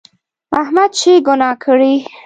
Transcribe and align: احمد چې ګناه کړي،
احمد 0.61 0.89
چې 0.99 1.11
ګناه 1.27 1.55
کړي، 1.63 1.95